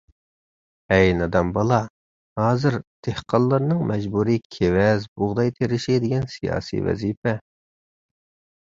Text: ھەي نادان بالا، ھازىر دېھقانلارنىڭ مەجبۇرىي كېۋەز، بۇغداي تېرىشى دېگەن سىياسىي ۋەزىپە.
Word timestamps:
ھەي 0.93 1.11
نادان 1.17 1.51
بالا، 1.57 1.77
ھازىر 2.41 2.77
دېھقانلارنىڭ 3.09 3.85
مەجبۇرىي 3.93 4.43
كېۋەز، 4.57 5.07
بۇغداي 5.13 5.55
تېرىشى 5.61 6.03
دېگەن 6.09 6.29
سىياسىي 6.39 6.87
ۋەزىپە. 6.91 7.41